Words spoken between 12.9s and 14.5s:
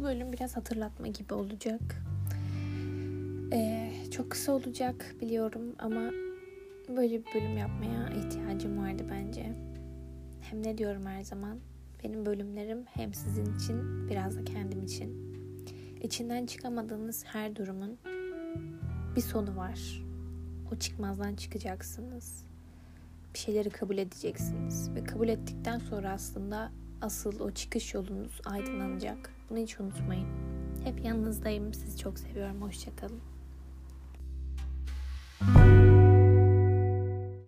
sizin için biraz da